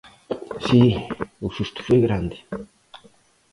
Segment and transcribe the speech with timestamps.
[0.65, 0.83] Si,
[1.45, 2.37] o susto foi grande.